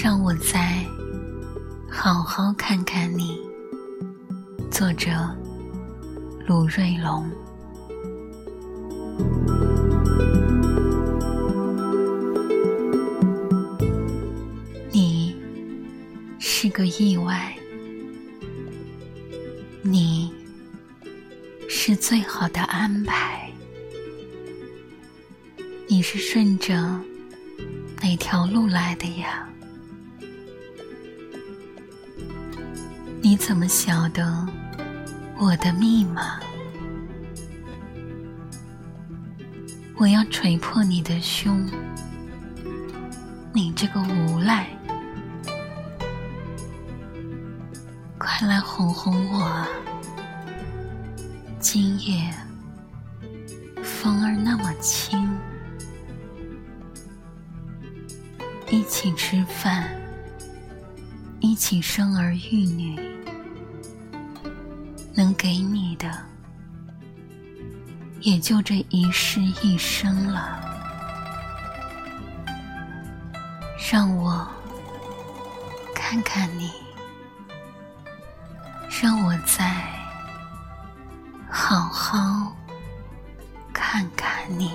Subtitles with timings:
[0.00, 0.86] 让我再
[1.90, 3.36] 好好看看你。
[4.70, 5.10] 作者：
[6.46, 7.28] 鲁瑞龙。
[14.92, 15.34] 你
[16.38, 17.52] 是个意外，
[19.82, 20.32] 你
[21.68, 23.50] 是最好的安排。
[25.88, 26.76] 你是顺着
[28.00, 29.44] 哪条路来的呀？
[33.28, 34.48] 你怎么晓得
[35.36, 36.40] 我的密码？
[39.98, 41.62] 我要捶破你的胸，
[43.52, 44.66] 你这个无赖！
[48.16, 49.68] 快来哄哄我啊！
[51.60, 52.32] 今夜
[53.82, 55.28] 风儿那么轻，
[58.70, 59.86] 一起吃饭，
[61.40, 62.98] 一起生儿育女，
[65.14, 66.10] 能给你的。
[68.20, 70.60] 也就这一世一生了，
[73.90, 74.46] 让我
[75.94, 76.70] 看看你，
[79.00, 79.84] 让我再
[81.48, 82.56] 好好
[83.72, 84.72] 看看你。